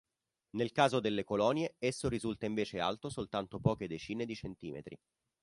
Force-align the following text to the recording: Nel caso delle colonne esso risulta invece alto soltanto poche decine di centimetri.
Nel 0.55 0.71
caso 0.71 0.99
delle 0.99 1.23
colonne 1.23 1.75
esso 1.77 2.09
risulta 2.09 2.47
invece 2.47 2.79
alto 2.79 3.07
soltanto 3.07 3.59
poche 3.59 3.87
decine 3.87 4.25
di 4.25 4.33
centimetri. 4.33 4.97